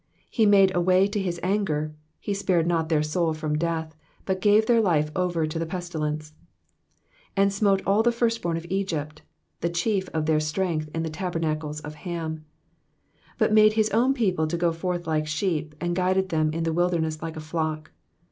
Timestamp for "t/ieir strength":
10.25-10.89